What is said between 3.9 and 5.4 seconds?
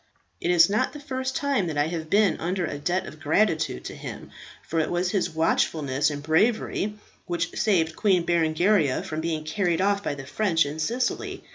him; for it was his